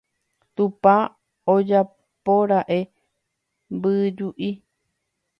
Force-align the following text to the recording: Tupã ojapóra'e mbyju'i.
Tupã 0.55 0.93
ojapóra'e 1.55 2.79
mbyju'i. 3.77 4.49